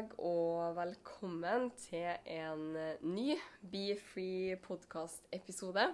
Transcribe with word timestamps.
onsdag 0.00 0.16
og 0.24 0.76
velkommen 0.76 1.70
til 1.76 2.08
en 2.24 2.76
eh, 2.76 3.00
ny 3.04 3.34
Be 3.60 3.96
Free 3.98 4.56
podcast-episode. 4.56 5.90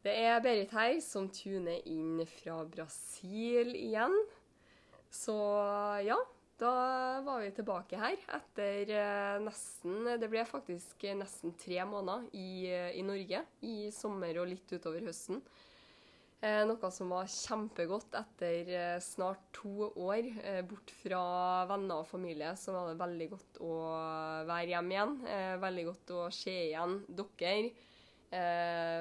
Det 0.00 0.12
er 0.16 0.40
Berit 0.40 0.72
her 0.72 1.00
som 1.04 1.28
tuner 1.28 1.82
inn 1.84 2.22
fra 2.24 2.62
Brasil 2.64 3.74
igjen. 3.76 4.14
Så 5.12 5.36
ja, 6.06 6.16
da 6.60 6.72
var 7.26 7.42
vi 7.44 7.50
tilbake 7.56 8.00
her 8.00 8.16
etter 8.38 8.94
eh, 8.94 9.36
nesten 9.44 10.14
Det 10.20 10.30
ble 10.30 10.46
faktisk 10.48 11.04
nesten 11.18 11.52
tre 11.60 11.84
måneder 11.84 12.24
i, 12.32 12.70
eh, 12.70 12.94
i 12.96 13.04
Norge. 13.04 13.44
I 13.60 13.90
sommer 13.92 14.40
og 14.40 14.48
litt 14.48 14.72
utover 14.72 15.04
høsten. 15.04 15.42
Eh, 16.40 16.62
noe 16.64 16.88
som 16.88 17.10
var 17.12 17.26
kjempegodt 17.28 18.14
etter 18.16 18.68
eh, 18.72 19.00
snart 19.04 19.42
to 19.52 19.90
år 19.90 20.24
eh, 20.40 20.62
bort 20.64 20.88
fra 21.02 21.20
venner 21.68 22.00
og 22.00 22.08
familie. 22.08 22.54
Så 22.56 22.72
var 22.72 22.88
det 22.88 23.02
veldig 23.02 23.26
godt 23.34 23.60
å 23.60 23.74
være 24.48 24.72
hjemme 24.72 24.96
igjen. 24.96 25.14
Veldig 25.60 25.84
godt 25.90 26.14
å 26.16 26.22
se 26.32 26.56
igjen 26.70 26.96
dere. 27.08 27.70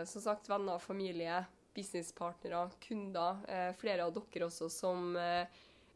Som 0.09 0.23
sagt, 0.23 0.47
venner 0.49 0.79
og 0.79 0.81
familie, 0.81 1.43
businesspartnere, 1.75 2.63
kunder. 2.81 3.43
Flere 3.77 4.07
av 4.07 4.15
dere 4.15 4.47
også 4.47 4.71
som 4.73 5.11
jeg 5.13 5.45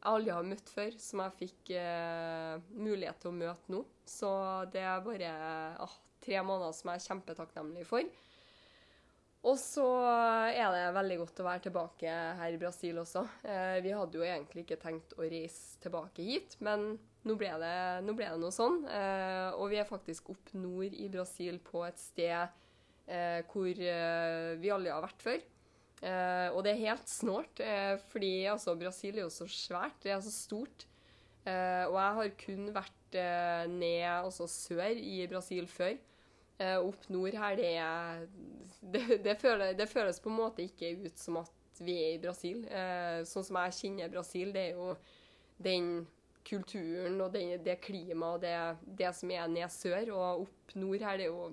aldri 0.05 0.35
har 0.35 0.45
møtt 0.45 0.69
før, 0.69 0.93
som 1.01 1.23
jeg 1.23 1.39
fikk 1.39 1.71
mulighet 2.77 3.17
til 3.23 3.31
å 3.31 3.39
møte 3.39 3.73
nå. 3.73 3.81
Så 4.05 4.29
det 4.69 4.85
er 4.85 5.01
bare 5.01 5.31
ah, 5.81 5.97
tre 6.21 6.45
måneder 6.45 6.77
som 6.77 6.93
jeg 6.93 7.01
er 7.01 7.07
kjempetakknemlig 7.07 7.87
for. 7.89 8.05
Og 9.43 9.57
så 9.59 9.83
er 10.55 10.69
det 10.71 10.83
veldig 10.95 11.15
godt 11.19 11.39
å 11.43 11.45
være 11.49 11.63
tilbake 11.65 12.11
her 12.39 12.53
i 12.55 12.59
Brasil 12.61 12.99
også. 13.01 13.25
Eh, 13.43 13.79
vi 13.83 13.91
hadde 13.91 14.15
jo 14.15 14.23
egentlig 14.23 14.63
ikke 14.63 14.79
tenkt 14.79 15.15
å 15.17 15.25
reise 15.25 15.81
tilbake 15.83 16.23
hit, 16.23 16.55
men 16.63 16.93
nå 17.27 17.35
ble 17.39 17.49
det, 17.59 17.75
nå 18.07 18.15
ble 18.15 18.29
det 18.29 18.39
noe 18.39 18.55
sånn. 18.55 18.79
Eh, 18.87 19.49
og 19.57 19.67
vi 19.73 19.81
er 19.81 19.89
faktisk 19.89 20.31
opp 20.31 20.53
nord 20.55 20.95
i 20.95 21.09
Brasil 21.11 21.59
på 21.65 21.83
et 21.83 21.99
sted 21.99 22.39
eh, 22.39 23.41
hvor 23.51 23.73
vi 23.73 24.71
alle 24.71 24.95
har 24.95 25.03
vært 25.03 25.27
før. 25.27 25.43
Og 26.03 26.57
det 26.65 26.73
er 26.73 26.81
helt 26.81 27.07
snålt, 27.07 27.61
fordi 28.09 28.31
altså, 28.51 28.73
Brasil 28.75 29.15
er 29.15 29.23
jo 29.23 29.29
så 29.31 29.45
svært, 29.47 30.01
det 30.03 30.11
er 30.11 30.19
så 30.25 30.33
stort. 30.35 30.83
Og 31.47 31.95
jeg 31.95 32.17
har 32.17 32.33
kun 32.41 32.65
vært 32.75 33.15
ned 33.71 34.09
altså 34.09 34.49
sør 34.51 34.99
i 34.99 35.21
Brasil 35.31 35.69
før. 35.71 35.95
Eh, 36.61 36.77
opp 36.77 37.09
nord 37.09 37.33
her, 37.33 37.55
det, 37.57 37.69
er, 37.81 38.25
det, 38.93 39.03
det, 39.25 39.37
føles, 39.41 39.75
det 39.77 39.89
føles 39.89 40.19
på 40.21 40.29
en 40.29 40.37
måte 40.37 40.65
ikke 40.67 40.91
ut 41.07 41.19
som 41.19 41.39
at 41.41 41.81
vi 41.81 41.95
er 42.03 42.17
i 42.17 42.21
Brasil. 42.21 42.61
Eh, 42.69 43.21
sånn 43.27 43.47
som 43.47 43.57
jeg 43.63 43.77
kjenner 43.79 44.11
Brasil, 44.13 44.51
det 44.53 44.67
er 44.67 44.77
jo 44.77 44.91
den 45.63 46.05
kulturen 46.43 47.21
og 47.23 47.31
det, 47.33 47.63
det 47.63 47.79
klimaet 47.83 48.35
og 48.35 48.43
det, 48.43 48.97
det 48.99 49.13
som 49.17 49.31
er 49.33 49.49
ned 49.51 49.71
sør. 49.73 50.13
Og 50.13 50.45
opp 50.45 50.75
nord 50.77 51.07
her, 51.07 51.17
det 51.17 51.29
er 51.29 51.33
jo 51.33 51.49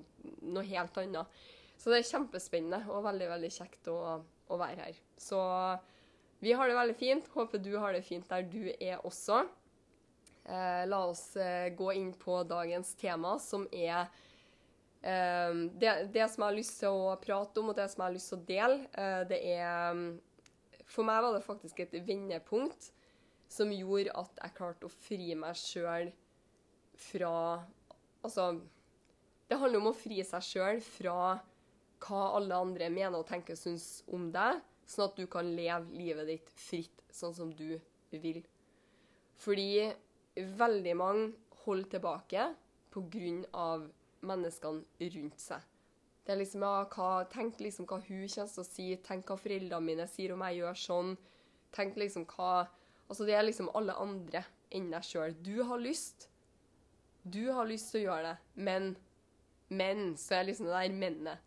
noe 0.51 0.67
helt 0.69 1.01
annet. 1.01 1.41
Så 1.81 1.93
det 1.93 2.03
er 2.03 2.11
kjempespennende 2.11 2.83
og 2.93 3.07
veldig, 3.07 3.31
veldig 3.31 3.51
kjekt 3.55 3.89
å, 3.89 4.01
å 4.21 4.61
være 4.61 4.91
her. 4.91 5.01
Så 5.17 5.41
vi 6.45 6.53
har 6.57 6.69
det 6.69 6.77
veldig 6.77 6.99
fint. 7.01 7.31
Håper 7.33 7.63
du 7.65 7.73
har 7.81 7.97
det 7.97 8.05
fint 8.05 8.29
der 8.29 8.45
du 8.45 8.69
er 8.77 9.01
også. 9.01 9.47
Eh, 10.45 10.83
la 10.89 11.05
oss 11.07 11.37
eh, 11.41 11.71
gå 11.77 11.93
inn 11.97 12.13
på 12.21 12.43
dagens 12.49 12.93
tema, 13.01 13.39
som 13.41 13.65
er 13.73 14.11
Um, 15.01 15.71
det, 15.81 16.11
det, 16.13 16.27
som 16.29 16.43
jeg 16.43 16.51
har 16.51 16.57
lyst 16.59 16.75
til 16.83 16.93
å 16.93 17.15
prate 17.23 17.61
om, 17.63 17.71
og 17.73 17.77
det 17.79 17.87
som 17.89 18.03
jeg 18.03 18.07
har 18.07 18.17
lyst 18.17 18.33
til 18.33 18.37
å 18.37 18.49
dele, 18.51 18.81
uh, 18.99 19.23
det 19.31 19.39
er 19.55 19.95
um, 19.97 20.03
For 20.91 21.07
meg 21.09 21.23
var 21.25 21.37
det 21.37 21.47
faktisk 21.47 21.81
et 21.81 21.95
vendepunkt 22.05 22.91
som 23.51 23.73
gjorde 23.73 24.13
at 24.21 24.43
jeg 24.43 24.57
klarte 24.59 24.87
å 24.87 24.93
fri 24.93 25.33
meg 25.39 25.57
sjøl 25.59 26.11
fra 27.01 27.35
Altså 28.21 28.51
Det 29.49 29.57
handler 29.57 29.81
om 29.81 29.89
å 29.91 29.97
fri 29.97 30.21
seg 30.27 30.45
sjøl 30.45 30.83
fra 30.85 31.39
hva 32.05 32.21
alle 32.37 32.59
andre 32.61 32.91
mener 32.93 33.19
og 33.19 33.29
tenker 33.29 33.57
og 33.57 33.61
syns 33.61 33.87
om 34.13 34.29
deg, 34.33 34.61
sånn 34.89 35.07
at 35.09 35.17
du 35.17 35.25
kan 35.33 35.49
leve 35.57 35.97
livet 35.97 36.29
ditt 36.29 36.53
fritt 36.57 37.03
sånn 37.13 37.35
som 37.37 37.51
du 37.57 37.79
vil. 38.13 38.41
Fordi 39.41 39.89
veldig 40.61 40.95
mange 40.97 41.27
holder 41.65 41.91
tilbake 41.97 42.47
av 43.53 43.89
menneskene 44.27 45.11
rundt 45.15 45.41
seg. 45.41 45.67
Det 46.25 46.35
er 46.35 46.41
liksom, 46.43 46.63
ja, 46.63 46.85
hva, 46.93 47.25
Tenk 47.33 47.61
liksom 47.63 47.87
hva 47.89 47.99
hun 48.05 48.27
kommer 48.29 48.53
til 48.53 48.63
å 48.63 48.67
si, 48.67 48.89
tenk 49.03 49.31
hva 49.31 49.39
foreldrene 49.41 49.87
mine 49.87 50.07
sier 50.11 50.35
om 50.35 50.45
jeg 50.47 50.61
gjør 50.61 50.81
sånn. 50.85 51.15
Tenk 51.75 51.99
liksom 52.01 52.29
hva 52.35 52.69
Altså, 53.11 53.25
det 53.27 53.35
er 53.35 53.43
liksom 53.43 53.73
alle 53.75 53.97
andre 53.99 54.45
enn 54.71 54.85
deg 54.93 55.03
sjøl. 55.03 55.33
Du 55.43 55.65
har 55.67 55.81
lyst. 55.83 56.29
Du 57.27 57.49
har 57.51 57.67
lyst 57.67 57.91
til 57.91 58.05
å 58.05 58.13
gjøre 58.13 58.29
det, 58.29 58.37
men 58.55 58.97
Men 59.71 60.17
så 60.19 60.41
er 60.41 60.49
liksom 60.49 60.67
det 60.67 60.75
der 60.75 60.95
mennet. 60.95 61.39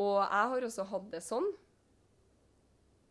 Og 0.00 0.16
jeg 0.20 0.48
har 0.52 0.64
også 0.64 0.84
hatt 0.88 1.10
det 1.12 1.20
sånn. 1.24 1.48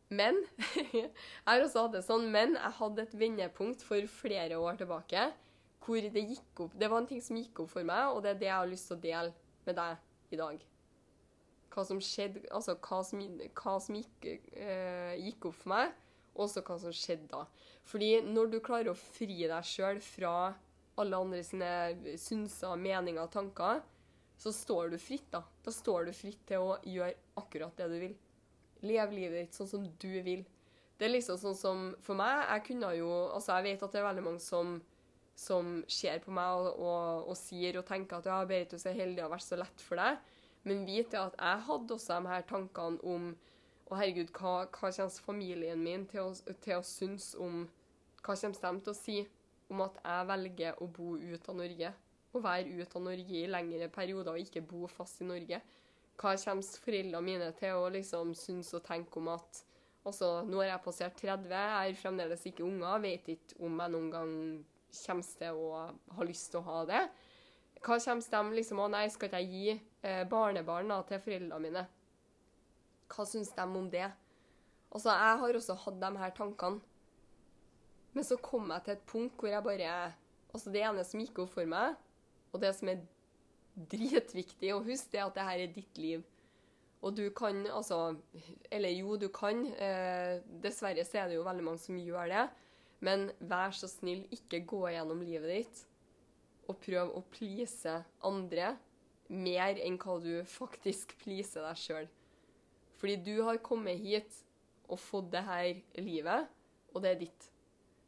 Men 0.09 0.39
Jeg 0.93 1.11
har 1.45 1.61
også 1.61 1.85
hatt 1.85 1.93
det 1.97 2.01
sånn, 2.05 2.25
men 2.33 2.57
jeg 2.57 2.77
hadde 2.79 3.05
et 3.05 3.13
vendepunkt 3.15 3.83
for 3.85 4.09
flere 4.09 4.57
år 4.59 4.79
tilbake 4.81 5.29
hvor 5.81 6.09
det 6.13 6.23
gikk 6.29 6.59
opp 6.65 6.75
Det 6.77 6.89
var 6.91 7.01
en 7.01 7.09
ting 7.09 7.21
som 7.23 7.37
gikk 7.39 7.63
opp 7.63 7.71
for 7.73 7.87
meg, 7.87 8.11
og 8.11 8.21
det 8.23 8.35
er 8.35 8.41
det 8.41 8.49
jeg 8.49 8.59
har 8.59 8.69
lyst 8.69 8.89
til 8.89 8.97
å 8.97 9.03
dele 9.05 9.33
med 9.65 9.77
deg 9.77 10.35
i 10.35 10.39
dag. 10.39 10.65
Hva 11.71 11.85
som 11.87 12.01
skjedde 12.03 12.43
Altså 12.51 12.75
hva 12.83 13.01
som, 13.07 13.21
hva 13.61 13.75
som 13.83 13.97
gikk, 13.97 14.27
eh, 14.53 15.15
gikk, 15.21 15.49
opp 15.49 15.57
for 15.63 15.73
meg, 15.73 15.95
og 16.35 16.45
også 16.47 16.63
hva 16.67 16.77
som 16.81 16.95
skjedde 16.95 17.31
da. 17.31 17.45
Fordi 17.87 18.11
når 18.27 18.51
du 18.51 18.59
klarer 18.63 18.91
å 18.91 18.97
fri 18.97 19.41
deg 19.41 19.67
sjøl 19.67 20.01
fra 20.03 20.53
alle 21.01 21.17
andre 21.17 21.41
sine 21.45 21.71
synser, 22.19 22.75
meninger 22.77 23.23
og 23.23 23.31
tanker, 23.33 23.81
så 24.41 24.51
står 24.53 24.91
du 24.93 24.97
fritt, 25.01 25.29
da. 25.33 25.43
Da 25.63 25.73
står 25.73 26.09
du 26.09 26.15
fritt 26.17 26.41
til 26.49 26.63
å 26.65 26.77
gjøre 26.85 27.13
akkurat 27.37 27.77
det 27.77 27.87
du 27.91 27.97
vil. 28.01 28.15
Lev 28.85 29.13
livet 29.13 29.45
ditt 29.45 29.57
sånn 29.57 29.69
som 29.69 29.83
du 30.01 30.13
vil. 30.25 30.41
Det 30.97 31.07
er 31.07 31.13
liksom 31.15 31.37
sånn 31.41 31.57
som 31.57 31.83
For 32.05 32.17
meg, 32.17 32.43
jeg 32.45 32.63
kunne 32.67 32.91
jo 32.93 33.09
Altså, 33.33 33.55
jeg 33.57 33.71
vet 33.71 33.85
at 33.85 33.93
det 33.93 34.01
er 34.01 34.05
veldig 34.05 34.25
mange 34.25 34.41
som 34.43 34.75
som 35.37 35.79
ser 35.89 36.21
på 36.23 36.33
meg 36.35 36.67
og, 36.71 37.27
og, 37.27 37.35
sier 37.39 37.79
og 37.79 37.87
tenker 37.87 38.19
at 38.19 38.29
ja, 38.29 38.41
Berit, 38.45 38.73
du 38.73 38.77
er 38.77 38.97
heldig 38.97 39.23
og 39.23 39.29
har 39.29 39.35
vært 39.35 39.47
så 39.47 39.59
lett 39.59 39.83
for 39.85 40.01
deg. 40.01 40.19
Men 40.67 40.83
vit 40.85 41.15
at 41.17 41.37
jeg 41.39 41.63
hadde 41.67 41.95
også 41.95 42.19
de 42.21 42.29
her 42.29 42.45
tankene 42.49 43.01
om 43.07 43.31
å 43.91 43.97
herregud, 43.99 44.29
hva, 44.37 44.67
hva 44.69 44.91
kommer 44.93 45.23
familien 45.25 45.81
min 45.83 46.05
til 46.07 46.29
å, 46.29 46.55
til 46.63 46.77
å 46.77 46.85
synes 46.85 47.33
om 47.35 47.65
Hva 48.21 48.35
kommer 48.37 48.59
de 48.61 48.83
til 48.85 48.93
å 48.93 48.95
si 48.95 49.17
om 49.71 49.81
at 49.81 49.97
jeg 50.03 50.27
velger 50.29 50.83
å 50.83 50.87
bo 50.87 51.15
ut 51.17 51.49
av 51.49 51.57
Norge? 51.57 51.89
Å 52.31 52.39
være 52.39 52.77
ut 52.77 52.95
av 52.95 53.03
Norge 53.03 53.39
i 53.39 53.49
lengre 53.49 53.89
perioder 53.91 54.35
og 54.35 54.45
ikke 54.45 54.63
bo 54.63 54.85
fast 54.91 55.23
i 55.23 55.27
Norge? 55.27 55.59
Hva 56.21 56.35
kommer 56.37 56.77
foreldrene 56.85 57.25
mine 57.25 57.49
til 57.57 57.81
å 57.81 57.89
liksom 57.91 58.35
synes 58.37 58.69
og 58.77 58.85
tenke 58.85 59.19
om 59.19 59.33
at 59.33 59.65
Altså, 60.01 60.27
nå 60.49 60.57
har 60.63 60.71
jeg 60.71 60.81
passert 60.81 61.19
30, 61.19 61.51
jeg 61.53 61.73
har 61.75 61.97
fremdeles 61.99 62.45
ikke 62.49 62.65
unger, 62.65 63.01
vet 63.03 63.27
ikke 63.35 63.59
om 63.61 63.75
jeg 63.83 63.93
noen 63.93 64.07
gang 64.09 64.31
kommer 64.93 65.27
til 65.39 65.59
å 65.59 65.83
ha 66.15 66.27
lyst 66.27 66.51
til 66.51 66.61
å 66.61 66.67
ha 66.67 66.83
det. 66.89 67.01
Hva 67.81 67.97
kommer 67.97 68.27
de 68.35 68.57
liksom 68.59 68.79
Å 68.83 68.87
nei, 68.93 69.07
skal 69.09 69.31
ikke 69.31 69.41
jeg 69.41 69.51
gi 69.51 70.11
barnebarna 70.29 70.99
til 71.09 71.21
foreldrene 71.23 71.61
mine? 71.63 71.85
Hva 73.11 73.25
syns 73.27 73.49
de 73.55 73.65
om 73.65 73.89
det? 73.91 74.05
Altså, 74.91 75.09
jeg 75.15 75.39
har 75.41 75.57
også 75.57 75.77
hatt 75.85 75.99
de 76.01 76.11
her 76.19 76.33
tankene. 76.35 76.81
Men 78.11 78.27
så 78.27 78.37
kom 78.43 78.71
jeg 78.73 78.83
til 78.85 78.97
et 78.97 79.07
punkt 79.07 79.39
hvor 79.39 79.51
jeg 79.51 79.63
bare 79.63 79.95
Altså, 80.51 80.67
det 80.67 80.81
ene 80.83 81.03
som 81.07 81.21
gikk 81.23 81.37
opp 81.39 81.53
for 81.53 81.67
meg, 81.69 81.93
og 82.51 82.59
det 82.59 82.73
som 82.75 82.89
er 82.91 83.05
dritviktig 83.91 84.73
å 84.75 84.81
huske, 84.83 85.13
det 85.13 85.21
er 85.21 85.29
at 85.29 85.37
det 85.37 85.45
her 85.47 85.61
er 85.63 85.71
ditt 85.71 86.01
liv. 86.01 86.25
Og 87.01 87.15
du 87.17 87.23
kan 87.33 87.63
altså 87.71 88.17
Eller 88.69 88.91
jo, 88.93 89.15
du 89.17 89.29
kan. 89.33 89.63
Eh, 89.73 90.41
dessverre 90.63 91.05
så 91.07 91.21
er 91.21 91.31
det 91.31 91.39
jo 91.39 91.45
veldig 91.47 91.63
mange 91.65 91.81
som 91.81 91.97
gjør 91.97 92.27
det. 92.33 92.43
Men 93.01 93.31
vær 93.39 93.73
så 93.73 93.89
snill, 93.89 94.23
ikke 94.33 94.61
gå 94.69 94.85
gjennom 94.93 95.23
livet 95.25 95.49
ditt 95.55 95.85
og 96.69 96.77
prøv 96.83 97.09
å 97.17 97.23
please 97.33 97.97
andre 98.23 98.75
mer 99.31 99.79
enn 99.81 99.97
hva 99.99 100.19
du 100.21 100.33
faktisk 100.47 101.15
pleaser 101.23 101.65
deg 101.65 101.79
sjøl. 101.81 102.09
Fordi 103.01 103.17
du 103.25 103.41
har 103.47 103.59
kommet 103.65 103.99
hit 103.99 104.37
og 104.87 104.99
fått 105.01 105.31
det 105.33 105.41
her 105.47 105.71
livet, 105.99 106.47
og 106.93 107.03
det 107.03 107.11
er 107.11 107.21
ditt. 107.23 107.47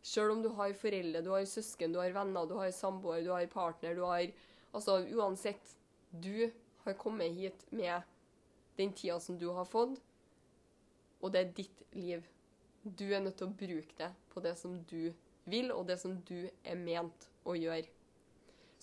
Sjøl 0.03 0.35
om 0.35 0.41
du 0.43 0.51
har 0.55 0.75
foreldre, 0.77 1.23
du 1.23 1.31
har 1.33 1.45
søsken, 1.49 1.95
du 1.95 1.99
har 1.99 2.13
venner, 2.15 2.47
du 2.47 2.57
har 2.59 2.71
samboer, 2.75 3.23
du 3.25 3.31
har 3.33 3.47
partner, 3.51 3.95
du 3.97 4.03
har 4.05 4.27
Altså 4.73 5.03
uansett. 5.13 5.75
Du 6.09 6.51
har 6.83 6.93
kommet 6.93 7.33
hit 7.33 7.65
med 7.71 8.01
den 8.77 8.93
tida 8.93 9.19
som 9.19 9.37
du 9.37 9.51
har 9.53 9.65
fått, 9.65 9.99
og 11.21 11.33
det 11.33 11.41
er 11.41 11.51
ditt 11.57 11.83
liv. 11.93 12.25
Du 12.83 13.05
er 13.13 13.21
nødt 13.23 13.37
til 13.39 13.47
å 13.47 13.55
bruke 13.55 13.95
det 13.97 14.09
på 14.33 14.41
det 14.43 14.57
som 14.59 14.75
du 14.89 15.13
vil, 15.47 15.71
og 15.71 15.87
det 15.87 15.99
som 16.01 16.17
du 16.27 16.39
er 16.43 16.79
ment 16.79 17.29
å 17.47 17.55
gjøre. 17.55 17.87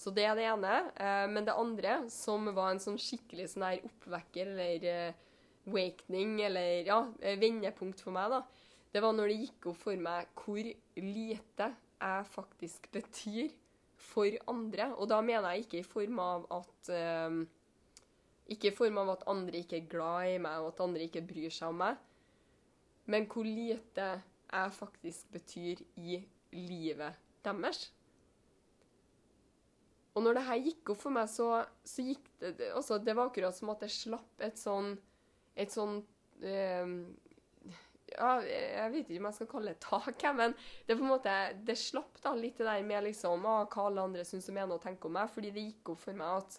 Så 0.00 0.12
det 0.16 0.24
er 0.24 0.38
det 0.38 0.46
ene. 0.48 0.76
Eh, 0.96 1.26
men 1.28 1.44
det 1.44 1.56
andre, 1.56 1.98
som 2.12 2.48
var 2.56 2.72
en 2.72 2.80
sånn 2.80 2.96
skikkelig 3.00 3.50
sånn 3.52 3.66
her 3.66 3.84
oppvekker 3.84 4.54
eller 4.54 4.86
eh, 4.88 5.20
wakening, 5.68 6.38
eller 6.46 6.88
ja, 6.88 7.02
eh, 7.20 7.36
vendepunkt 7.40 8.00
for 8.00 8.16
meg, 8.16 8.32
da, 8.32 8.40
det 8.94 9.04
var 9.04 9.12
når 9.12 9.28
det 9.28 9.40
gikk 9.42 9.70
opp 9.70 9.82
for 9.84 10.00
meg 10.00 10.30
hvor 10.40 10.60
lite 10.96 11.70
jeg 12.00 12.28
faktisk 12.32 12.88
betyr 12.96 13.52
for 14.00 14.40
andre. 14.48 14.88
Og 14.96 15.10
da 15.12 15.20
mener 15.20 15.52
jeg 15.52 15.66
ikke 15.66 15.82
i 15.82 15.88
form 15.88 16.22
av 16.24 16.48
at 16.56 16.94
Ikke 18.50 18.72
i 18.72 18.74
form 18.74 18.96
av 18.98 19.12
at 19.12 19.26
andre 19.30 19.60
ikke 19.60 19.76
er 19.76 19.90
glad 19.92 20.30
i 20.32 20.38
meg, 20.42 20.56
og 20.58 20.72
at 20.72 20.80
andre 20.82 21.04
ikke 21.06 21.22
bryr 21.22 21.52
seg 21.54 21.68
om 21.70 21.76
meg, 21.84 22.00
men 23.10 23.26
hvor 23.30 23.46
lite 23.46 24.10
jeg 24.50 24.74
faktisk 24.74 25.32
betyr 25.34 25.82
i 26.00 26.20
livet 26.56 27.18
deres. 27.44 27.88
Og 30.14 30.24
når 30.24 30.36
det 30.36 30.46
her 30.48 30.62
gikk 30.64 30.92
opp 30.92 31.02
for 31.04 31.14
meg, 31.14 31.30
så, 31.30 31.48
så 31.86 32.04
gikk 32.04 32.26
det 32.42 32.72
altså, 32.74 32.98
Det 32.98 33.14
var 33.14 33.30
akkurat 33.30 33.54
som 33.56 33.70
at 33.70 33.84
jeg 33.86 33.94
slapp 33.94 34.42
et 34.42 34.58
sånn 34.58 34.96
Et 35.54 35.70
sånn 35.70 36.00
um, 36.02 36.96
ja, 38.10 38.32
Jeg 38.42 38.88
vet 38.94 39.12
ikke 39.12 39.20
om 39.22 39.28
jeg 39.30 39.38
skal 39.38 39.50
kalle 39.52 39.74
det 39.74 39.84
tak, 39.84 40.24
men 40.34 40.56
det 40.88 40.96
måte, 40.98 41.36
det 41.66 41.78
slapp 41.78 42.18
da 42.24 42.34
litt 42.34 42.58
det 42.58 42.66
der 42.66 42.82
med 42.86 43.06
liksom, 43.06 43.46
ah, 43.46 43.62
hva 43.70 43.86
alle 43.86 44.08
andre 44.10 44.26
syns 44.26 44.50
og 44.50 44.56
mener 44.58 44.74
og 44.74 44.82
tenker 44.82 45.08
om 45.08 45.14
meg, 45.14 45.30
fordi 45.30 45.52
det 45.54 45.66
gikk 45.68 45.92
opp 45.94 46.02
for 46.02 46.18
meg 46.18 46.40
at 46.40 46.58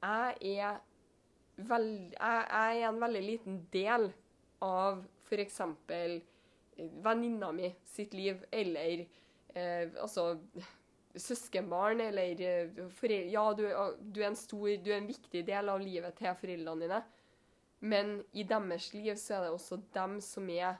jeg 0.00 0.60
er, 0.60 0.76
veld, 1.56 2.12
jeg, 2.12 2.44
jeg 2.44 2.82
er 2.82 2.90
en 2.90 3.00
veldig 3.00 3.24
liten 3.24 3.56
del 3.72 4.06
av 4.64 5.00
f.eks. 5.30 5.60
venninna 7.04 7.52
mi 7.52 7.70
sitt 7.84 8.14
liv, 8.14 8.44
eller 8.50 9.06
eh, 9.54 9.88
altså 10.00 10.34
søskenbarn, 11.14 12.00
eller 12.00 12.42
eh, 12.42 12.84
foreldre 12.94 13.32
Ja, 13.32 13.46
du, 13.54 13.64
du, 14.00 14.20
er 14.22 14.30
en 14.30 14.38
stor, 14.38 14.68
du 14.82 14.92
er 14.92 15.00
en 15.00 15.10
viktig 15.10 15.42
del 15.46 15.72
av 15.72 15.82
livet 15.82 16.18
til 16.18 16.36
foreldrene 16.38 16.86
dine. 16.86 17.00
Men 17.80 18.18
i 18.36 18.44
deres 18.44 18.90
liv 18.92 19.16
så 19.16 19.38
er 19.38 19.46
det 19.46 19.56
også 19.56 19.80
dem 19.94 20.20
som 20.20 20.48
er 20.52 20.78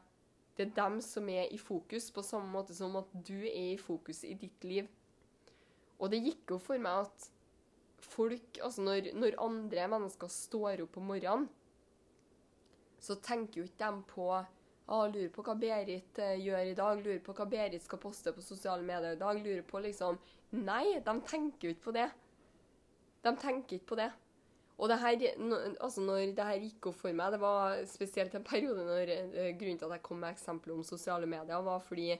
Det 0.56 0.66
er 0.66 0.72
dem 0.76 0.98
som 1.00 1.28
er 1.32 1.48
i 1.48 1.58
fokus, 1.58 2.10
på 2.12 2.22
samme 2.22 2.50
måte 2.52 2.74
som 2.76 2.96
at 3.00 3.12
du 3.14 3.38
er 3.46 3.72
i 3.72 3.78
fokus 3.80 4.24
i 4.28 4.34
ditt 4.34 4.64
liv. 4.64 4.88
Og 5.98 6.10
det 6.12 6.20
gikk 6.20 6.52
jo 6.52 6.58
for 6.60 6.80
meg 6.80 7.06
at 7.06 7.30
folk 8.00 8.58
Altså, 8.62 8.82
når, 8.82 9.12
når 9.14 9.38
andre 9.40 9.88
mennesker 9.88 10.28
står 10.28 10.84
opp 10.84 10.98
om 11.00 11.08
morgenen, 11.12 11.48
så 13.00 13.16
tenker 13.24 13.62
jo 13.62 13.68
ikke 13.68 13.86
de 13.86 14.08
på 14.10 14.30
ah, 14.90 15.06
lurer 15.06 15.30
på 15.32 15.44
hva 15.46 15.54
Berit 15.58 16.18
eh, 16.20 16.38
gjør 16.42 16.72
i 16.72 16.76
dag, 16.78 17.02
lurer 17.02 17.22
på 17.24 17.34
hva 17.36 17.46
Berit 17.50 17.84
skal 17.84 18.02
poste 18.02 18.32
på 18.34 18.44
sosiale 18.44 18.84
medier 18.86 19.16
i 19.16 19.20
dag, 19.20 19.38
lurer 19.38 19.62
på 19.66 19.82
liksom 19.86 20.18
Nei, 20.50 20.98
de 20.98 21.12
tenker 21.30 21.68
jo 21.68 21.76
ikke 21.76 21.84
på 21.84 21.92
det. 21.94 22.08
De 23.22 23.30
tenker 23.38 23.76
ikke 23.76 23.92
på 23.92 23.98
det. 24.00 24.08
Og 24.80 24.88
det 24.90 24.96
her, 24.98 25.20
altså 25.78 26.02
når 26.02 26.32
det 26.34 26.46
her 26.48 26.62
gikk 26.64 26.88
opp 26.90 26.96
for 27.02 27.14
meg, 27.14 27.34
det 27.34 27.38
var 27.42 27.82
spesielt 27.86 28.34
en 28.34 28.46
periode 28.48 28.82
når 28.88 29.12
uh, 29.12 29.50
grunnen 29.60 29.78
til 29.78 29.86
at 29.86 29.98
jeg 29.98 30.04
kom 30.08 30.22
med 30.24 30.32
eksempler 30.32 30.74
om 30.74 30.86
sosiale 30.88 31.28
medier, 31.28 31.62
var 31.62 31.84
fordi 31.84 32.14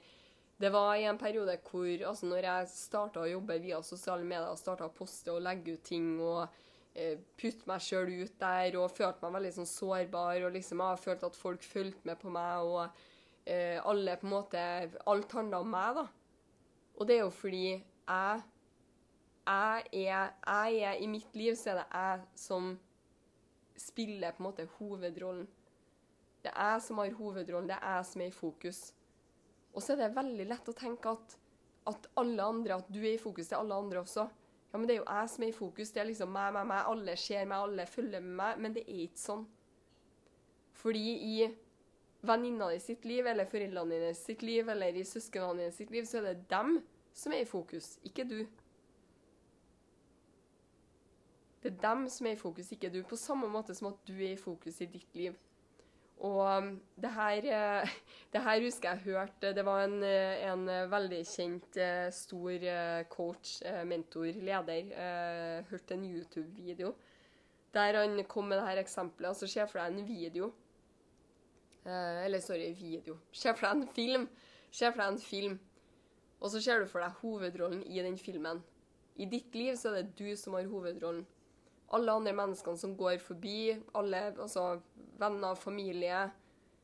det 0.61 0.71
var 0.71 0.93
i 0.95 1.07
en 1.09 1.19
periode 1.19 1.57
hvor 1.65 2.05
altså 2.11 2.29
når 2.29 2.47
jeg 2.47 2.71
starta 2.75 3.23
å 3.25 3.31
jobbe 3.31 3.57
via 3.65 3.81
sosiale 3.83 4.27
medier, 4.29 4.53
starta 4.61 4.91
å 4.91 4.95
poste 4.95 5.33
og 5.33 5.41
legge 5.43 5.75
ut 5.75 5.87
ting 5.89 6.13
og 6.21 6.61
putte 7.39 7.69
meg 7.71 7.83
sjøl 7.85 8.11
ut 8.25 8.35
der 8.41 8.77
og 8.81 8.91
følte 8.91 9.23
meg 9.23 9.37
veldig 9.39 9.53
sånn 9.61 9.69
sårbar 9.71 10.47
og 10.47 10.55
liksom 10.57 10.83
jeg 10.83 10.93
har 10.93 11.03
følt 11.05 11.27
at 11.29 11.39
folk 11.39 11.63
fulgte 11.65 12.09
med 12.09 12.19
på 12.19 12.33
meg 12.35 12.67
og 12.67 13.03
eh, 13.47 13.79
alle 13.87 14.17
på 14.19 14.27
en 14.27 14.35
måte 14.35 14.65
Alt 15.11 15.37
handla 15.39 15.61
om 15.63 15.71
meg, 15.71 16.01
da. 16.01 16.07
Og 16.99 17.07
det 17.07 17.17
er 17.17 17.23
jo 17.25 17.35
fordi 17.35 17.67
jeg 17.71 18.43
jeg 19.51 19.87
er, 19.93 20.33
jeg 20.47 20.83
er 20.85 21.01
I 21.01 21.07
mitt 21.11 21.35
liv 21.35 21.57
så 21.59 21.73
er 21.73 21.81
det 21.81 21.87
jeg 21.95 22.27
som 22.39 22.75
spiller 23.81 24.35
på 24.37 24.43
en 24.43 24.49
måte 24.51 24.67
hovedrollen. 24.77 25.47
Det 26.45 26.53
er 26.53 26.75
jeg 26.75 26.83
som 26.85 27.01
har 27.01 27.15
hovedrollen, 27.17 27.69
det 27.71 27.79
er 27.81 27.97
jeg 27.97 28.09
som 28.11 28.23
er 28.23 28.29
i 28.31 28.37
fokus. 28.37 28.81
Og 29.75 29.83
så 29.83 29.95
er 29.95 30.03
det 30.03 30.17
veldig 30.17 30.47
lett 30.51 30.69
å 30.69 30.77
tenke 30.77 31.15
at, 31.17 31.37
at 31.91 32.11
alle 32.21 32.45
andre, 32.45 32.77
at 32.77 32.93
du 32.93 33.01
er 33.01 33.15
i 33.15 33.23
fokus 33.23 33.49
til 33.49 33.59
alle 33.59 33.75
andre 33.75 34.03
også. 34.05 34.27
Ja, 34.71 34.79
men 34.79 34.87
det 34.87 34.95
er 34.95 35.01
jo 35.01 35.09
jeg 35.09 35.31
som 35.33 35.45
er 35.45 35.51
i 35.51 35.57
fokus. 35.57 35.91
Det 35.91 36.03
er 36.03 36.07
liksom 36.11 36.31
meg, 36.35 36.53
meg, 36.55 36.69
meg. 36.71 36.87
Alle 36.93 37.17
ser 37.19 37.49
meg, 37.49 37.59
alle 37.59 37.87
følger 37.91 38.23
med 38.23 38.37
meg. 38.39 38.63
Men 38.63 38.77
det 38.77 38.85
er 38.87 39.03
ikke 39.07 39.23
sånn. 39.25 39.43
Fordi 40.81 41.05
i 41.27 41.35
venninna 42.27 42.71
di 42.71 42.79
sitt 42.81 43.05
liv, 43.05 43.27
eller 43.27 43.49
foreldrene 43.51 43.99
dine 43.99 44.15
sitt 44.15 44.43
liv, 44.47 44.69
eller 44.69 44.97
i 44.97 45.05
søsknene 45.05 45.59
dine 45.59 45.75
sitt 45.75 45.91
liv, 45.91 46.07
så 46.09 46.21
er 46.21 46.31
det 46.31 46.49
dem 46.53 46.79
som 47.17 47.35
er 47.35 47.45
i 47.45 47.49
fokus, 47.49 47.97
ikke 48.07 48.25
du. 48.29 48.39
Det 51.61 51.73
er 51.73 51.81
dem 51.83 52.07
som 52.09 52.27
er 52.27 52.37
i 52.37 52.41
fokus, 52.41 52.71
ikke 52.73 52.93
du. 52.93 53.03
På 53.05 53.19
samme 53.21 53.49
måte 53.53 53.75
som 53.77 53.91
at 53.91 53.99
du 54.09 54.15
er 54.17 54.33
i 54.33 54.41
fokus 54.41 54.81
i 54.81 54.89
ditt 54.89 55.17
liv. 55.17 55.37
Og 56.21 56.65
det 57.01 57.11
her, 57.11 57.47
eh, 57.49 57.93
det 58.33 58.43
her 58.45 58.61
husker 58.61 58.91
jeg 58.91 58.99
hørte 58.99 59.55
Det 59.55 59.65
var 59.65 59.85
en, 59.85 60.03
eh, 60.05 60.53
en 60.53 60.67
veldig 60.91 61.21
kjent, 61.27 61.77
eh, 61.77 62.11
stor 62.13 62.67
coach, 63.09 63.63
mentor, 63.85 64.25
leder. 64.25 65.63
Hørte 65.71 65.95
en 65.95 66.05
YouTube-video 66.05 66.95
der 67.73 67.95
han 67.95 68.25
kom 68.25 68.49
med 68.51 68.59
dette 68.59 68.81
eksempelet. 68.81 69.29
Altså, 69.29 69.47
se 69.47 69.63
for 69.71 69.79
deg 69.79 69.93
en 69.95 70.07
video. 70.09 70.53
Eller, 71.85 72.41
sorry, 72.41 72.73
video. 72.75 73.15
Se 73.33 73.53
for 73.55 73.67
deg 73.69 73.77
en 73.77 73.93
film. 73.95 74.25
Se 74.71 74.91
for 74.91 74.99
deg 74.99 75.13
en 75.13 75.21
film. 75.23 75.61
Og 76.41 76.51
så 76.51 76.61
ser 76.61 76.81
du 76.81 76.89
for 76.91 76.99
deg 76.99 77.15
hovedrollen 77.23 77.85
i 77.87 78.03
den 78.03 78.19
filmen. 78.19 78.59
I 79.17 79.29
ditt 79.31 79.55
liv 79.55 79.77
så 79.77 79.93
er 79.95 80.03
det 80.03 80.19
du 80.19 80.37
som 80.37 80.59
har 80.59 80.67
hovedrollen 80.67 81.23
alle 81.91 82.13
andre 82.13 82.35
menneskene 82.37 82.79
som 82.79 82.95
går 82.97 83.19
forbi, 83.23 83.75
alle 83.99 84.23
altså, 84.31 84.81
venner, 85.19 85.55
familie 85.59 86.29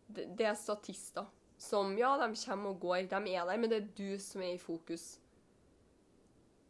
det, 0.06 0.26
det, 0.38 0.46
er 0.46 0.58
statister 0.58 1.26
som 1.58 1.94
Ja, 1.98 2.14
de 2.20 2.34
kommer 2.44 2.74
og 2.74 2.80
går, 2.80 3.06
de 3.10 3.34
er 3.34 3.46
der, 3.46 3.56
men 3.56 3.70
det 3.70 3.78
er 3.78 3.92
du 3.96 4.18
som 4.20 4.42
er 4.42 4.54
i 4.54 4.60
fokus. 4.60 5.18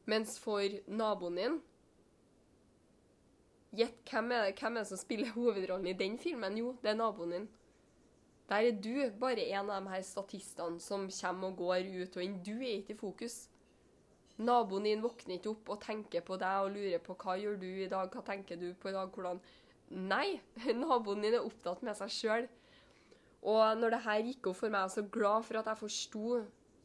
Mens 0.07 0.39
for 0.39 0.63
naboen 0.87 1.41
din 1.41 1.57
Gjett 3.77 4.09
hvem, 4.09 4.31
hvem 4.31 4.77
er 4.77 4.85
det 4.85 4.89
som 4.89 4.97
spiller 4.97 5.35
hovedrollen 5.35 5.91
i 5.91 5.99
den 5.99 6.15
filmen? 6.19 6.55
Jo, 6.57 6.77
det 6.81 6.95
er 6.95 6.97
naboen 6.97 7.35
din. 7.35 7.49
Der 8.49 8.63
er 8.63 8.79
du 8.79 9.11
bare 9.21 9.43
en 9.43 9.71
av 9.71 9.83
de 9.83 9.91
her 9.91 10.05
statistene 10.07 10.81
som 10.81 11.09
kommer 11.11 11.51
og 11.51 11.59
går 11.59 11.91
ut 11.91 12.17
og 12.17 12.23
inn. 12.25 12.39
Du 12.47 12.55
er 12.55 12.79
ikke 12.79 12.95
i 12.95 13.01
fokus. 13.01 13.49
Naboen 14.37 14.85
din 14.85 15.01
våkner 15.01 15.39
ikke 15.39 15.55
opp 15.55 15.71
og 15.73 15.81
tenker 15.81 16.25
på 16.25 16.37
deg 16.41 16.67
og 16.67 16.75
lurer 16.75 17.01
på 17.05 17.17
hva 17.23 17.39
gjør 17.41 17.57
du 17.61 17.69
i 17.69 17.89
dag, 17.89 18.11
hva 18.13 18.25
tenker 18.27 18.61
du 18.61 18.69
på 18.77 18.91
i 18.91 18.97
dag, 18.97 19.09
hvordan 19.13 19.41
Nei, 19.87 20.41
naboen 20.75 21.23
din 21.23 21.37
er 21.39 21.45
opptatt 21.47 21.85
med 21.87 21.95
seg 21.95 22.11
sjøl. 22.11 22.49
Og 23.47 23.79
når 23.79 23.95
det 23.95 24.03
her 24.03 24.25
gikk 24.27 24.49
opp 24.51 24.59
for 24.59 24.73
meg, 24.73 24.83
jeg 24.83 24.91
er 24.91 24.95
så 24.97 25.05
glad 25.15 25.47
for 25.47 25.61
at 25.61 25.69
jeg 25.71 25.79
forsto 25.79 26.25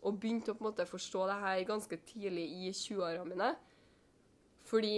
og 0.01 0.17
begynte 0.21 0.53
å 0.53 0.57
på 0.57 0.63
en 0.63 0.67
måte 0.69 0.85
forstå 0.89 1.25
det 1.29 1.39
her 1.41 1.63
ganske 1.69 1.97
tidlig 2.09 2.45
i 2.45 2.71
20-åra 2.73 3.25
mine. 3.25 3.49
Fordi 4.69 4.93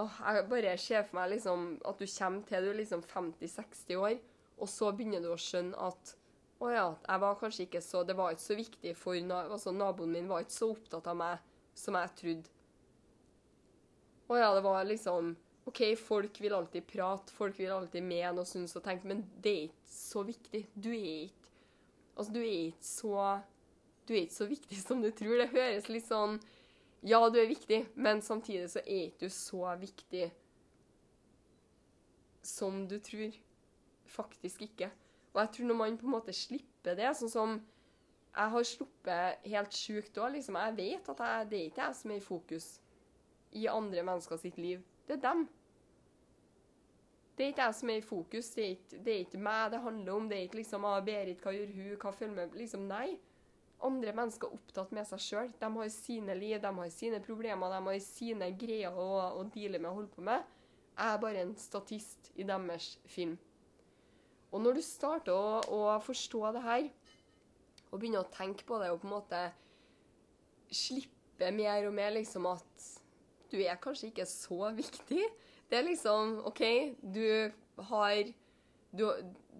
åh, 0.00 0.20
jeg 0.20 0.44
bare 0.50 0.76
ser 0.80 1.06
for 1.06 1.20
meg 1.20 1.32
liksom 1.32 1.66
at 1.88 2.00
du 2.00 2.06
kommer 2.08 2.44
til 2.48 2.68
du 2.68 2.70
er 2.72 2.78
liksom 2.82 3.04
50-60 3.08 3.96
år, 4.00 4.18
og 4.60 4.70
så 4.70 4.92
begynner 4.92 5.24
du 5.24 5.32
å 5.32 5.40
skjønne 5.40 5.88
at 5.88 6.14
å 6.62 6.70
ja, 6.70 6.86
jeg 7.08 7.20
var 7.20 7.40
kanskje 7.40 7.64
ikke 7.66 7.80
så 7.82 8.04
Det 8.06 8.14
var 8.16 8.30
ikke 8.32 8.44
så 8.44 8.54
viktig 8.56 8.92
for 8.96 9.18
altså, 9.18 9.72
Naboen 9.74 10.12
min 10.14 10.28
var 10.30 10.44
ikke 10.44 10.54
så 10.54 10.68
opptatt 10.70 11.08
av 11.10 11.18
meg 11.18 11.53
som 11.78 11.96
jeg 11.98 12.12
trodde. 12.20 12.52
Å 14.30 14.38
ja, 14.40 14.50
det 14.56 14.62
var 14.64 14.84
liksom 14.88 15.34
OK, 15.68 15.80
folk 15.96 16.40
vil 16.40 16.54
alltid 16.56 16.84
prate, 16.86 17.32
folk 17.32 17.56
vil 17.58 17.72
alltid 17.72 18.04
mene 18.04 18.42
og 18.42 18.48
synes 18.48 18.76
og 18.76 18.84
tenke, 18.84 19.08
men 19.08 19.22
det 19.40 19.52
er 19.52 19.66
ikke 19.70 19.94
så 19.94 20.24
viktig. 20.26 20.66
Du 20.74 20.90
er 20.92 21.24
ikke 21.26 21.44
Altså, 22.14 22.30
du 22.30 22.40
er 22.44 22.68
ikke 22.68 22.86
så 22.86 23.40
Du 24.06 24.12
er 24.12 24.20
ikke 24.22 24.36
så 24.36 24.46
viktig 24.46 24.76
som 24.78 25.00
du 25.02 25.08
tror. 25.10 25.38
Det 25.40 25.50
høres 25.50 25.88
litt 25.90 26.06
sånn 26.06 26.38
Ja, 27.04 27.18
du 27.28 27.40
er 27.40 27.50
viktig, 27.50 27.80
men 27.96 28.22
samtidig 28.22 28.68
så 28.72 28.82
er 28.84 29.08
ikke 29.08 29.26
du 29.26 29.34
så 29.34 29.74
viktig 29.80 30.28
som 32.44 32.84
du 32.88 32.98
tror. 33.02 33.34
Faktisk 34.14 34.62
ikke. 34.68 34.90
Og 35.34 35.40
jeg 35.42 35.50
tror 35.56 35.68
når 35.68 35.78
man 35.80 35.98
på 35.98 36.06
en 36.06 36.14
måte 36.14 36.36
slipper 36.36 36.96
det, 36.96 37.10
sånn 37.18 37.32
som 37.32 37.56
jeg 38.34 38.50
har 38.50 38.66
sluppet 38.66 39.50
helt 39.50 39.76
sjukt 39.78 40.18
òg. 40.18 40.32
Liksom. 40.34 40.56
Jeg 40.58 40.76
vet 40.78 41.10
at 41.12 41.20
jeg, 41.26 41.50
det 41.50 41.58
er 41.58 41.68
ikke 41.70 41.84
jeg 41.84 41.98
som 42.00 42.14
er 42.14 42.18
i 42.18 42.24
fokus 42.24 42.70
i 43.54 43.68
andre 43.70 44.02
mennesker 44.06 44.40
sitt 44.40 44.58
liv. 44.58 44.82
Det 45.06 45.18
er 45.18 45.22
dem. 45.28 45.44
Det 47.34 47.44
er 47.44 47.52
ikke 47.52 47.66
jeg 47.66 47.74
som 47.74 47.90
er 47.90 47.98
i 47.98 48.06
fokus, 48.06 48.48
det 48.54 48.64
er 48.64 48.72
ikke, 48.76 48.98
det 49.04 49.12
er 49.12 49.22
ikke 49.24 49.38
meg 49.42 49.70
det 49.72 49.80
handler 49.82 50.12
om. 50.14 50.26
Det 50.30 50.36
er 50.38 50.48
ikke 50.48 50.60
liksom 50.60 50.84
ah, 50.86 51.00
'Berit, 51.02 51.40
hva 51.42 51.54
gjør 51.54 51.72
hun? 51.74 51.96
Hva 51.98 52.12
følger 52.14 52.34
med?' 52.34 52.58
Liksom, 52.58 52.84
nei. 52.90 53.18
Andre 53.84 54.12
mennesker 54.16 54.48
er 54.48 54.54
opptatt 54.54 54.92
med 54.94 55.06
seg 55.08 55.20
sjøl. 55.20 55.50
De 55.60 55.70
har 55.76 55.88
sine 55.90 56.34
liv, 56.38 56.60
de 56.62 56.70
har 56.78 56.92
sine 56.94 57.20
problemer, 57.20 57.74
de 57.74 57.80
har 57.88 57.98
sine 58.00 58.50
greier 58.58 58.94
å, 58.94 59.08
å 59.40 59.42
deale 59.54 59.78
med 59.78 59.90
og 59.90 59.98
holde 59.98 60.14
på 60.14 60.22
med. 60.22 60.46
Jeg 60.94 61.10
er 61.10 61.18
bare 61.20 61.42
en 61.42 61.56
statist 61.58 62.30
i 62.38 62.46
deres 62.46 62.94
film. 63.04 63.34
Og 64.54 64.62
når 64.62 64.78
du 64.78 64.82
starter 64.86 65.34
å, 65.34 65.58
å 65.74 65.98
forstå 65.98 66.52
det 66.54 66.62
her, 66.62 66.86
og 67.94 68.00
begynne 68.02 68.24
å 68.24 68.30
tenke 68.34 68.66
på 68.66 68.80
det 68.82 68.90
og 68.90 69.00
på 69.02 69.08
en 69.08 69.14
måte 69.14 69.40
slippe 70.74 71.50
mer 71.54 71.86
og 71.86 71.94
mer 71.94 72.10
liksom 72.16 72.48
at 72.50 72.88
du 73.52 73.60
er 73.62 73.78
kanskje 73.78 74.10
ikke 74.10 74.26
så 74.26 74.72
viktig. 74.74 75.22
Det 75.70 75.78
er 75.78 75.86
liksom 75.86 76.40
OK, 76.50 76.64
du 77.00 77.52
har 77.90 78.32
Du, 78.94 79.08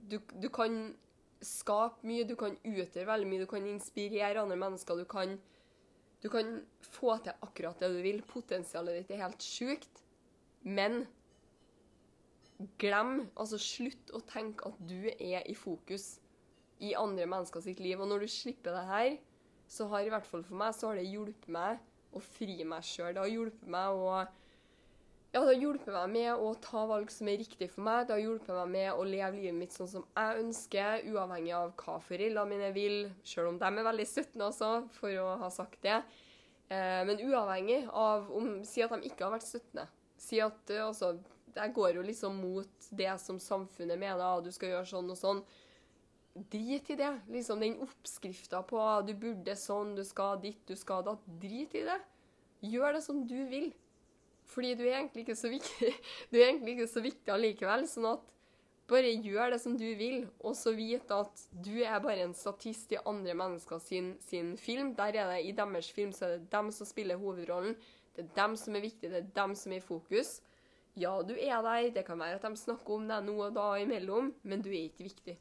du, 0.07 0.21
du 0.39 0.47
kan 0.55 0.95
skape 1.43 2.07
mye, 2.07 2.23
du 2.23 2.37
kan 2.39 2.55
utgjøre 2.63 3.09
veldig 3.09 3.27
mye, 3.27 3.43
du 3.43 3.51
kan 3.51 3.65
inspirere 3.67 4.39
andre 4.39 4.57
mennesker. 4.57 5.01
Du 5.03 5.09
kan, 5.11 5.35
du 6.23 6.29
kan 6.31 6.61
få 6.87 7.17
til 7.25 7.35
akkurat 7.43 7.83
det 7.83 7.91
du 7.97 7.99
vil. 8.05 8.23
Potensialet 8.23 9.01
ditt 9.01 9.11
er 9.11 9.25
helt 9.25 9.43
sjukt. 9.43 10.05
Men 10.63 11.03
glem, 12.79 13.27
altså 13.35 13.59
slutt 13.59 14.15
å 14.15 14.23
tenke 14.31 14.71
at 14.71 14.79
du 14.87 15.11
er 15.19 15.43
i 15.51 15.57
fokus 15.59 16.21
i 16.83 16.95
andre 16.99 17.27
mennesker 17.31 17.65
sitt 17.65 17.83
liv. 17.83 18.01
Og 18.01 18.11
når 18.11 18.25
du 18.25 18.31
slipper 18.33 18.75
det 18.75 18.87
her, 18.89 19.11
så 19.71 19.89
har 19.93 20.05
i 20.05 20.13
hvert 20.13 20.27
fall 20.29 20.45
for 20.47 20.59
meg 20.61 20.75
så 20.77 20.91
har 20.91 21.01
det 21.01 21.09
hjulpet 21.09 21.51
meg 21.53 21.83
å 22.15 22.23
fri 22.23 22.59
meg 22.69 22.87
sjøl. 22.87 23.13
Det 23.15 23.23
har 23.23 23.33
hjulpet 23.33 23.71
meg 23.75 24.01
å 24.01 24.25
ja, 25.35 25.41
det 25.41 25.49
har 25.49 25.63
hjulpet 25.65 25.91
meg 25.91 26.11
med 26.15 26.43
å 26.47 26.53
ta 26.63 26.85
valg 26.87 27.09
som 27.11 27.27
er 27.27 27.41
riktig 27.41 27.67
for 27.73 27.83
meg. 27.83 28.05
Det 28.07 28.15
har 28.15 28.21
hjulpet 28.23 28.55
meg 28.55 28.69
med 28.71 28.91
å 28.95 29.07
leve 29.09 29.41
livet 29.41 29.57
mitt 29.59 29.75
sånn 29.75 29.89
som 29.91 30.05
jeg 30.15 30.45
ønsker, 30.45 31.09
uavhengig 31.11 31.51
av 31.59 31.73
hva 31.81 31.97
foreldrene 32.07 32.53
mine 32.53 32.69
vil, 32.77 33.01
sjøl 33.27 33.51
om 33.51 33.59
de 33.59 33.67
er 33.67 33.89
veldig 33.89 34.07
støttende 34.07 34.47
også, 34.53 34.69
for 34.95 35.19
å 35.25 35.33
ha 35.41 35.49
sagt 35.51 35.81
det. 35.83 35.97
Eh, 36.71 37.03
men 37.09 37.19
uavhengig 37.19 37.81
av 37.91 38.31
om 38.31 38.63
Si 38.65 38.85
at 38.87 38.95
de 38.95 39.11
ikke 39.11 39.27
har 39.27 39.35
vært 39.35 39.49
støttende. 39.49 39.89
Si 40.23 40.39
at 40.41 40.71
uh, 40.71 40.87
altså, 40.87 41.17
Jeg 41.55 41.75
går 41.75 41.99
jo 41.99 42.07
liksom 42.07 42.39
mot 42.39 42.89
det 42.91 43.11
som 43.23 43.43
samfunnet 43.43 43.99
mener, 43.99 44.23
at 44.23 44.47
du 44.47 44.55
skal 44.55 44.71
gjøre 44.73 44.91
sånn 44.91 45.11
og 45.11 45.19
sånn. 45.19 45.43
Drit 46.35 46.91
i 46.91 46.97
det. 46.99 47.13
Liksom 47.31 47.61
den 47.63 47.79
oppskrifta 47.85 48.63
på 48.67 48.83
du 49.07 49.15
burde 49.15 49.55
sånn, 49.59 49.95
du 49.95 50.03
skal 50.07 50.41
ditt, 50.43 50.63
du 50.67 50.75
skal 50.77 51.05
da. 51.07 51.15
Drit 51.41 51.77
i 51.79 51.85
det. 51.87 52.01
Gjør 52.65 52.97
det 52.97 53.03
som 53.07 53.23
du 53.29 53.39
vil. 53.51 53.71
Fordi 54.51 54.75
du 54.77 54.85
er 54.85 54.99
egentlig 54.99 55.25
ikke 55.25 55.39
så 55.39 55.49
viktig, 55.49 55.91
du 56.31 56.39
er 56.39 56.51
egentlig 56.51 56.77
ikke 56.77 56.91
så 56.91 57.03
viktig 57.05 57.33
allikevel. 57.33 57.87
Sånn 57.89 58.09
at 58.11 58.33
bare 58.91 59.15
gjør 59.15 59.55
det 59.55 59.61
som 59.63 59.77
du 59.81 59.87
vil, 59.97 60.27
og 60.45 60.57
så 60.59 60.75
vite 60.77 61.17
at 61.17 61.45
du 61.65 61.79
er 61.81 62.03
bare 62.05 62.27
en 62.27 62.35
statist 62.37 62.93
i 62.93 63.01
andre 63.01 63.33
mennesker 63.39 63.81
sin, 63.81 64.11
sin, 64.21 64.53
film. 64.61 64.93
Der 64.99 65.17
er 65.23 65.31
det, 65.33 65.39
I 65.49 65.55
deres 65.57 65.89
film 65.95 66.13
så 66.13 66.27
er 66.27 66.35
det 66.37 66.51
dem 66.53 66.69
som 66.75 66.89
spiller 66.89 67.21
hovedrollen. 67.21 67.79
Det 68.15 68.27
er 68.27 68.35
dem 68.37 68.59
som 68.61 68.77
er 68.77 68.85
viktige, 68.85 69.15
det 69.15 69.23
er 69.23 69.33
dem 69.39 69.57
som 69.57 69.73
er 69.73 69.81
i 69.81 69.87
fokus. 69.87 70.37
Ja, 71.01 71.17
du 71.27 71.33
er 71.35 71.65
der, 71.65 71.89
det 71.97 72.05
kan 72.07 72.21
være 72.21 72.37
at 72.37 72.45
de 72.45 72.61
snakker 72.61 72.99
om 72.99 73.09
deg 73.09 73.25
nå 73.25 73.39
og 73.41 73.57
da 73.57 73.73
imellom, 73.81 74.35
men 74.45 74.63
du 74.63 74.69
er 74.71 74.85
ikke 74.85 75.09
viktig. 75.09 75.39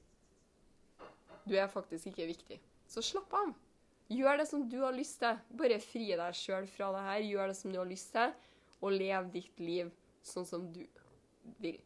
Du 1.44 1.56
er 1.58 1.70
faktisk 1.72 2.12
ikke 2.12 2.30
viktig. 2.30 2.60
Så 2.88 3.04
slapp 3.04 3.34
av. 3.36 3.54
Gjør 4.14 4.42
det 4.42 4.48
som 4.50 4.66
du 4.70 4.78
har 4.84 4.96
lyst 4.96 5.20
til. 5.24 5.40
Bare 5.60 5.80
fri 5.84 6.10
deg 6.12 6.38
sjøl 6.38 6.68
fra 6.72 6.92
det 6.96 7.06
her. 7.08 7.26
Gjør 7.30 7.52
det 7.52 7.58
som 7.60 7.74
du 7.74 7.80
har 7.80 7.90
lyst 7.90 8.12
til 8.16 8.34
og 8.84 8.92
lev 8.92 9.30
ditt 9.32 9.60
liv 9.64 9.92
sånn 10.28 10.48
som 10.48 10.66
du 10.76 10.82
vil. 11.64 11.80